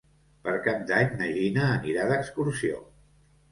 [0.45, 2.83] Per Cap d'Any na Gina anirà d'excursió.